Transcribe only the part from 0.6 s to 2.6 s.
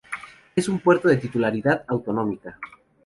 un puerto de titularidad autonómica.